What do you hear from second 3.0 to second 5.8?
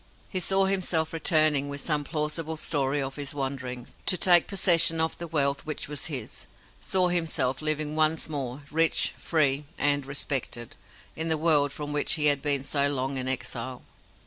of his wanderings, to take possession of the wealth